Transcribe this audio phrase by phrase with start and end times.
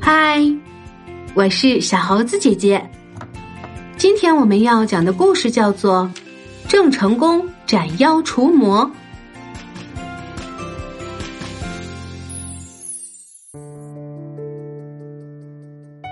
[0.00, 0.40] 嗨，
[1.34, 2.90] 我是小猴子姐姐。
[3.96, 6.10] 今天我们要讲的故事叫做
[6.70, 8.84] 《郑成功斩妖除魔》。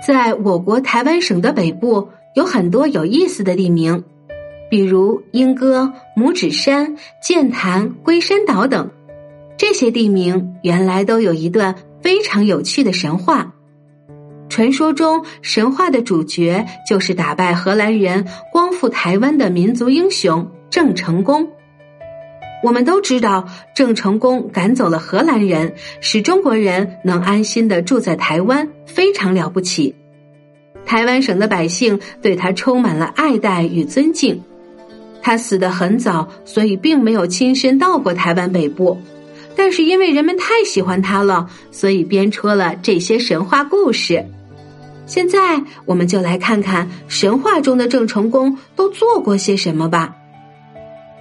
[0.07, 4.05] 在我国台湾省的北部，有很多有意思的地名，
[4.71, 8.91] 比如莺歌、拇指山、剑潭、龟山岛等。
[9.57, 13.55] 这些地名原来都有一段非常有趣的神话。
[14.49, 21.49] 传说中，神话的主角就是打败荷兰人、光复台湾的民族英雄郑成功。
[22.63, 29.95] 我们都知道，郑成功赶走了荷兰人，使中国人能安心的住在台湾，非常了不起。
[30.87, 34.43] 台湾省的百姓对他充满了爱戴与尊敬。
[35.21, 38.99] 他死得很早，所以并没有亲身到过台湾北部，
[39.57, 44.25] 但是因为人们太喜欢他了，所以编出了这些神话故事。
[45.07, 50.17] 现在，我们就来看看神话中的郑成功都做过些什么吧。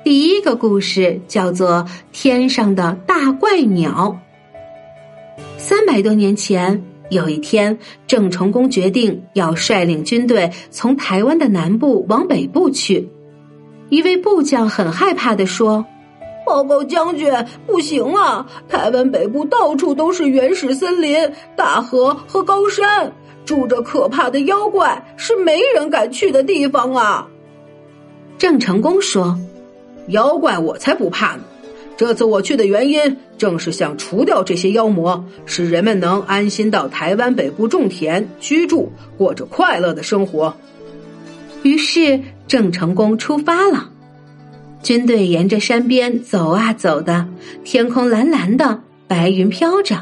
[0.05, 4.19] 第一个故事叫做《天上的大怪鸟》。
[5.57, 13.09] 三百多年前，有一天，郑成功决定要率领军队从台湾的南部往北部去。
[13.89, 15.85] 一位部将很害怕的说
[16.45, 17.31] ：“报告将军，
[17.65, 18.45] 不行啊！
[18.67, 23.11] 台湾北部到处都是原始森林、大河和高山。”
[23.45, 27.27] 住着可怕的妖怪，是没人敢去的地方啊！
[28.37, 29.37] 郑成功说
[30.07, 31.43] ：“妖怪我才不怕呢！
[31.97, 40.55] 这次我去的原因，正是想除掉这些妖魔，使人们能安心到台湾北部种田、居住，过着快乐的生活。”
[41.63, 43.89] 于是郑成功出发了。
[44.83, 47.25] 军队沿着山边走啊走的，
[47.63, 49.95] 天空蓝蓝的，白云飘着。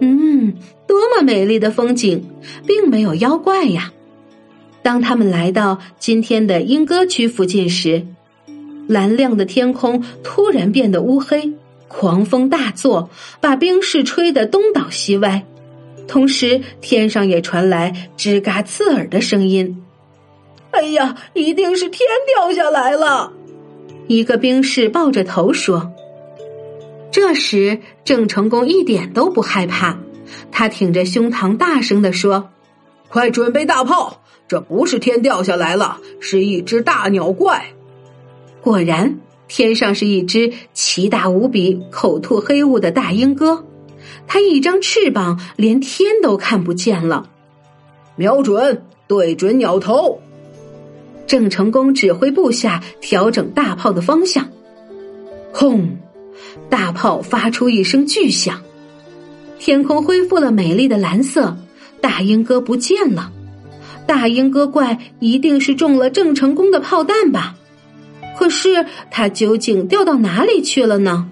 [0.00, 0.52] 嗯，
[0.88, 2.28] 多么美丽的风景，
[2.66, 3.92] 并没有妖怪呀。
[4.82, 8.04] 当他们来到今天的莺歌区附近时，
[8.88, 11.52] 蓝亮的天空突然变得乌黑，
[11.86, 13.08] 狂风大作，
[13.40, 15.44] 把冰室吹得东倒西歪，
[16.08, 19.80] 同时天上也传来吱嘎刺耳的声音。
[20.72, 23.32] 哎呀，一定是天掉下来了！
[24.08, 25.92] 一个兵士抱着头说。
[27.10, 29.98] 这时，郑成功一点都不害怕，
[30.50, 32.50] 他挺着胸膛大声的说
[33.08, 34.22] ：“快准备大炮！
[34.46, 37.66] 这不是天掉下来了，是一只大鸟怪。”
[38.60, 43.64] 果然，天上是一只奇大无比、口吐黑雾的大鹰哥，
[44.26, 47.28] 它一张翅膀连天都看不见了。
[48.16, 50.20] 瞄准，对准鸟头！
[51.28, 54.48] 郑成功指挥部下调整大炮的方向，
[55.52, 55.98] 轰！
[56.70, 58.60] 大炮发出一声巨响，
[59.58, 61.56] 天空恢复了美丽的蓝色，
[62.00, 63.30] 大鹰哥不见了。
[64.06, 67.54] 大鹰哥怪一定是中了郑成功的炮弹吧？
[68.38, 71.28] 可是他究竟掉到哪里去了呢？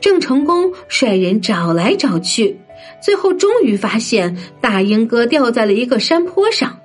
[0.00, 2.58] 郑成功率人找来找去，
[3.02, 6.78] 最后终于发现大鹰哥掉在了一个山坡上。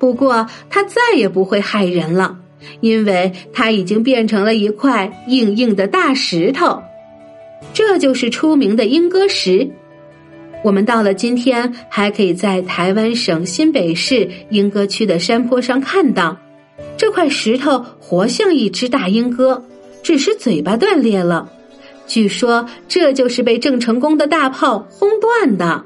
[0.00, 2.38] 不过它再也不会害人了。
[2.80, 6.82] 因为它已经变成了一块硬硬的大石头，
[7.72, 9.70] 这就是出名的莺歌石。
[10.62, 16.36] 我们到了今天，还可以在台湾省新北市莺歌区的山坡上看到
[16.98, 19.64] 这块石头，活像一只大莺歌，
[20.02, 21.50] 只是嘴巴断裂了。
[22.06, 25.82] 据说这就是被郑成功的大炮轰断的。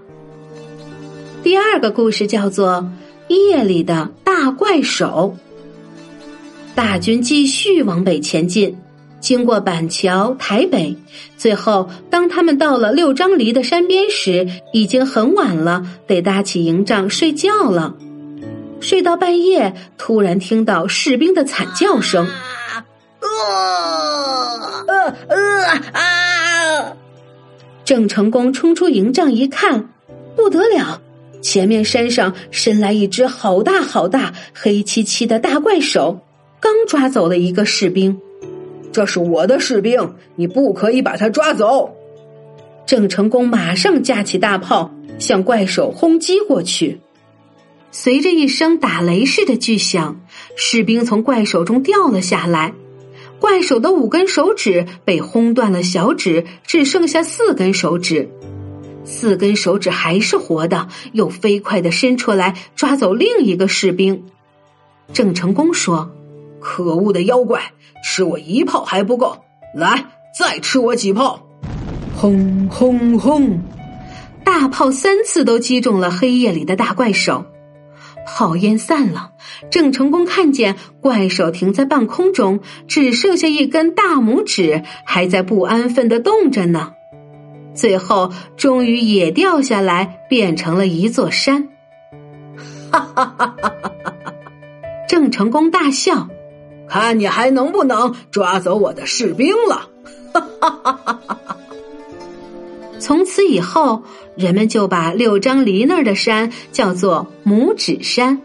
[1.44, 2.78] 第二个故事叫做
[3.28, 5.36] 《夜里的大怪手》。
[6.74, 8.76] 大军继续往北前进，
[9.20, 10.96] 经过板桥、台北，
[11.36, 17.94] 最后当他们到了六张犁的山边时，已经很晚了，得搭起营帐睡觉了。
[18.80, 22.84] 睡到半夜，突然听到士兵的惨叫声，啊
[24.86, 25.36] 呃呃
[25.92, 26.92] 啊！
[27.84, 29.88] 郑成功冲出营帐一看，
[30.36, 31.00] 不得了，
[31.44, 36.20] 前面山上伸来一只好大好大、黑漆漆的大怪手。
[36.58, 38.18] 刚抓走了一个士兵，
[38.90, 41.94] 这是我的士兵，你不可以把他抓走。
[42.86, 47.00] 郑成功马上架起大炮，向怪手轰击过去。
[47.90, 50.18] 随着一声打雷似的巨响，
[50.56, 52.72] 士兵从怪手中掉了下来，
[53.38, 58.30] 怪手的五根手指被轰断了小指，只剩下四根手指。
[59.04, 64.24] 四根手指还是活的，又飞快的伸出来抓走另一个士兵。
[65.12, 66.10] 郑成功说。
[66.66, 67.60] 可恶的妖怪，
[68.02, 69.36] 吃我一炮还不够，
[69.74, 70.06] 来，
[70.38, 71.46] 再吃我几炮！
[72.16, 73.60] 轰轰轰！
[74.42, 77.44] 大炮三次都击中了黑夜里的大怪兽。
[78.26, 79.32] 炮烟散了，
[79.70, 86.92] 郑成功看见怪手停在半空中，只剩下一根大拇指还在不安分的动着呢。
[87.74, 91.68] 最后，终于也掉下来，变成了一座山。
[92.90, 94.32] 哈哈哈哈哈！
[95.08, 96.28] 郑成功大笑，
[96.88, 99.88] 看你还能不能抓走我的士兵了！
[100.32, 101.56] 哈哈哈哈哈！
[103.00, 104.02] 从此以后，
[104.36, 108.40] 人们就把六张犁那儿的山叫做拇指山。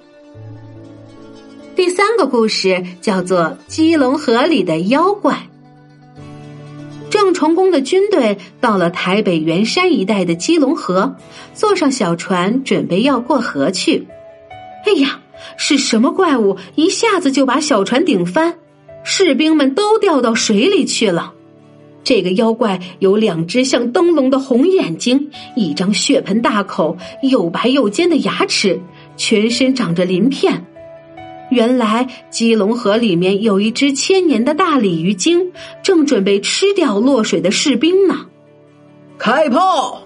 [1.76, 5.49] 第三个故事叫做基隆河里的妖怪。
[7.10, 11.16] 郑成功的军队到了台北圆山一带的基隆河，
[11.54, 14.08] 坐上小船准备要过河去。
[14.86, 15.20] 哎呀，
[15.58, 18.56] 是什么怪物一下子就把小船顶翻，
[19.04, 21.34] 士兵们都掉到水里去了。
[22.04, 28.80] 这个妖怪有两只像灯笼的红眼睛，一张血盆大口，又白又尖的牙齿，
[29.18, 30.66] 全身长着鳞片。
[31.50, 35.52] 原来基隆河里面有一只千年的大鲤鱼精，
[35.84, 38.28] 正准备吃掉落水的士兵呢。
[39.18, 40.04] 开炮！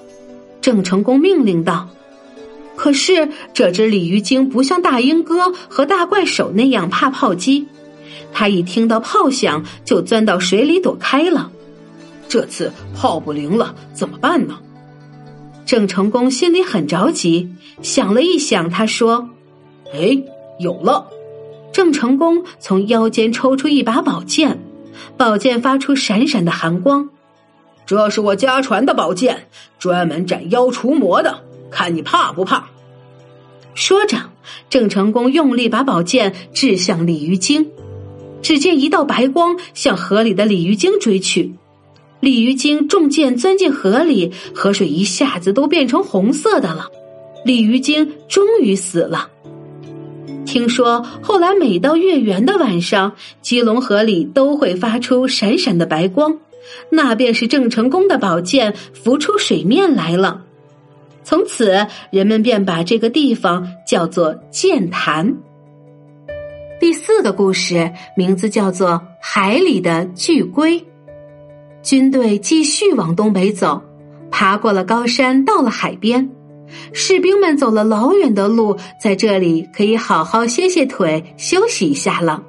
[0.61, 1.89] 郑成功命令道。
[2.75, 7.67] 可是这只鲤鱼精不像大鹰哥和大怪手那样怕炮击，
[8.31, 11.51] 他一听到炮响就钻到水里躲开了。
[12.27, 14.57] 这次炮不灵了，怎么办呢？
[15.65, 17.47] 郑成功心里很着急，
[17.81, 19.29] 想了一想，他说
[19.93, 20.17] ：“哎，
[20.59, 21.07] 有了！”
[21.73, 24.63] 郑成功从腰间抽出一把宝剑，
[25.17, 27.09] 宝剑发出闪闪的寒光。
[27.85, 29.47] 这是我家传的宝剑，
[29.79, 32.65] 专门斩妖除魔的，看你怕不怕？
[33.73, 34.17] 说着，
[34.69, 37.71] 郑成功用力把宝剑掷向鲤鱼精，
[38.43, 41.53] 只见一道白光向河里的鲤鱼精追去。
[42.19, 46.87] 鲤鱼精中箭钻进河里，河水一下子都变成红色的了。
[47.43, 49.31] 鲤鱼精终于死了。
[50.45, 56.37] 听说后来每到月圆的晚上，基隆河里都会发出闪闪的白光，
[56.89, 60.43] 那便是郑成功的宝剑浮出水面来了。
[61.23, 65.35] 从此，人们便把这个地方叫做剑潭。
[66.79, 68.89] 第四个故事名字叫做
[69.21, 70.79] 《海里的巨龟》。
[71.81, 73.81] 军队继续往东北走，
[74.29, 76.29] 爬过了高山，到了海边。
[76.91, 82.43] 士兵们走了老远的路，在这里可以好好歇歇腿，休息一下了。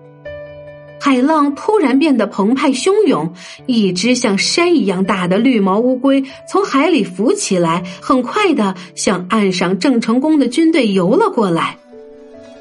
[1.01, 3.35] 海浪突然变得澎湃汹涌，
[3.67, 11.77] 一只像山一样大的绿毛乌龟从海里浮起来，很快的向岸上郑成功的军队游了过来，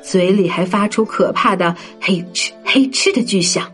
[0.04, 3.72] 嘴里还发出可怕的“嘿哧嘿哧”的巨响，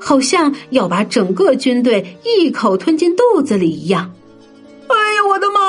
[0.00, 4.12] 好像要把整个军队一口吞进肚子里一样。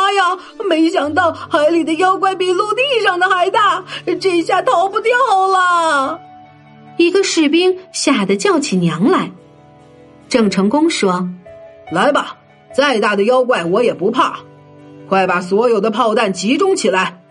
[0.10, 3.86] 哎呀，没想到海里的妖怪比陆地上的还大，
[4.20, 5.12] 这下逃不掉
[5.48, 6.20] 了。
[6.98, 9.30] 一个士兵吓得叫起娘来。
[10.28, 11.30] 郑成功说
[11.94, 12.38] ：“来吧，
[12.74, 14.40] 再大的妖怪我也不怕，
[15.08, 17.22] 快把所有的炮弹集中起来。”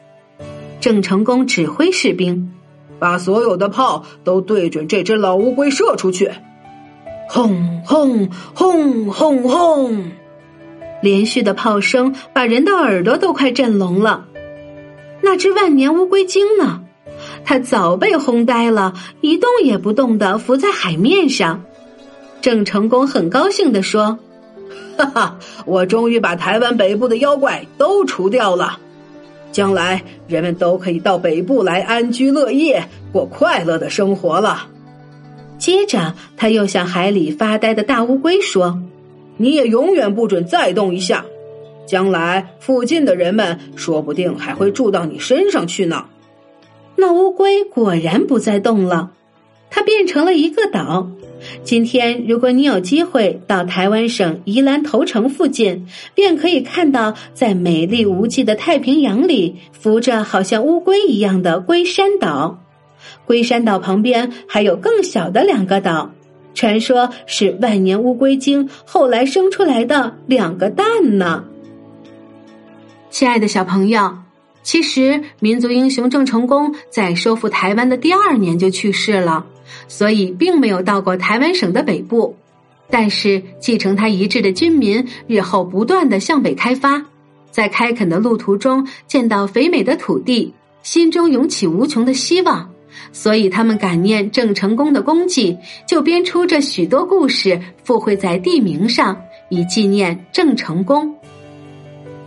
[0.80, 2.54] 郑成功指挥士兵，
[3.00, 6.30] 把所有的炮都对准这只老乌龟射出去。
[7.28, 10.12] 轰轰轰轰轰！
[11.00, 14.26] 连续的炮声把人的耳朵都快震聋了。
[15.20, 16.80] 那只万年乌龟精呢？
[17.44, 21.64] 它早被轰呆了，一动也不动的浮在海面上。
[22.40, 24.18] 郑成功很高兴的说
[24.96, 28.78] ：“哈哈，我终于把台湾北部的妖怪都除掉了，
[29.50, 34.68] 将来人们都可以到北部来安居乐业，过快乐的生活了。”
[35.58, 38.80] 接着，他又向海里发呆的大乌龟说。
[39.38, 41.24] 你也永远不准再动一下，
[41.86, 46.04] 将来附近的人们说不定还会住到你身上去呢。
[46.96, 49.12] 那乌龟果然不再动了，
[49.70, 51.08] 它变成了一个岛。
[51.62, 62.58] 今天，如果你有机会到台湾省宜兰头城附近，便可以看到在美丽无际的太平洋里浮着好像乌龟一样的龟山岛。
[63.24, 66.10] 龟山岛旁边还有更小的两个岛。
[66.54, 71.44] 传说是万年乌龟精后来生出来的两个蛋呢。
[73.10, 74.18] 亲爱的小朋友，
[74.62, 79.46] 其实民族英雄郑成功在收复台湾的第二年就去世了，
[79.86, 82.36] 所以并没有到过台湾省的北部。
[82.90, 87.04] 但是继承他遗志的军民日后不断的向北开发，
[87.50, 92.70] 在开垦的路途中见到肥美的土地，心中涌起无穷的希望。
[93.12, 101.14] 所以他们感念郑成功的功绩，就编出这许多故事，附会在地名上，以纪念郑成功。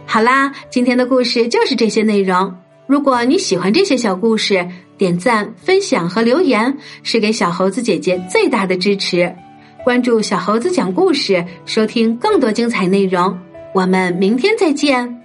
[0.05, 2.53] 好啦，今天的故事就是这些内容。
[2.87, 9.33] 如果你喜欢这些小故事，点赞、分享和留言是给小猴子姐姐最大的支持。
[9.83, 13.39] 关注小猴子讲故事，收听更多精彩内容。
[13.73, 15.20] 我们明天再见。